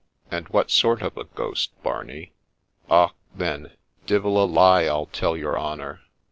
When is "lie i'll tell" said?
4.45-5.37